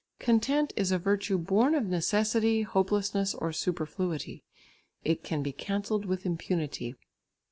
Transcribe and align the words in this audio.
Content 0.17 0.73
is 0.75 0.91
a 0.91 0.97
virtue 0.97 1.37
born 1.37 1.75
of 1.75 1.85
necessity, 1.85 2.63
hopelessness 2.63 3.35
or 3.35 3.53
superfluity; 3.53 4.43
it 5.03 5.23
can 5.23 5.43
be 5.43 5.51
cancelled 5.51 6.05
with 6.07 6.25
impunity. 6.25 6.95